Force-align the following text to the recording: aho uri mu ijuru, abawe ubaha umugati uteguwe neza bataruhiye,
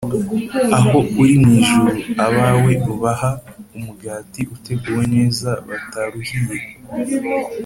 aho 0.77 0.97
uri 1.21 1.35
mu 1.43 1.49
ijuru, 1.61 1.91
abawe 2.25 2.73
ubaha 2.93 3.29
umugati 3.77 4.41
uteguwe 4.55 5.03
neza 5.15 5.49
bataruhiye, 5.67 6.61